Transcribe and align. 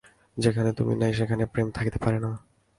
যেখানে 0.37 0.69
তিনি 0.73 0.93
নাই, 0.95 1.11
সেখানে 1.13 1.43
প্রেম 1.45 1.67
থাকিতে 1.71 1.97
পারে 1.97 2.19
না। 2.19 2.31